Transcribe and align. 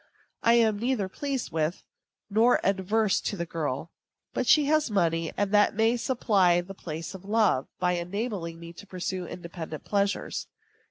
I 0.41 0.53
am 0.53 0.79
neither 0.79 1.07
pleased 1.07 1.51
with 1.51 1.83
nor 2.27 2.59
averse 2.63 3.21
to 3.21 3.37
the 3.37 3.45
girl; 3.45 3.91
but 4.33 4.47
she 4.47 4.65
has 4.65 4.89
money, 4.89 5.31
and 5.37 5.51
that 5.51 5.75
may 5.75 5.95
supply 5.95 6.59
the 6.59 6.73
place 6.73 7.13
of 7.13 7.23
love, 7.23 7.67
by 7.77 7.91
enabling 7.91 8.59
me 8.59 8.73
to 8.73 8.87
pursue 8.87 9.27
independent 9.27 9.83
pleasures. 9.83 10.47